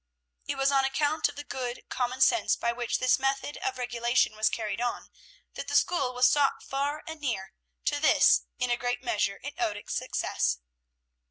It 0.47 0.57
was 0.57 0.71
on 0.71 0.83
account 0.83 1.29
of 1.29 1.35
the 1.35 1.43
good 1.43 1.83
common 1.89 2.21
sense 2.21 2.55
by 2.55 2.73
which 2.73 2.97
this 2.97 3.19
method 3.19 3.57
of 3.57 3.77
regulation 3.77 4.35
was 4.35 4.49
carried 4.49 4.81
on, 4.81 5.09
that 5.53 5.67
the 5.67 5.75
school 5.75 6.15
was 6.15 6.27
sought 6.27 6.63
far 6.63 7.03
and 7.05 7.21
near; 7.21 7.53
to 7.85 7.99
this, 7.99 8.41
in 8.57 8.71
a 8.71 8.77
great 8.77 9.03
measure, 9.03 9.39
it 9.43 9.53
owed 9.59 9.77
its 9.77 9.93
success. 9.93 10.57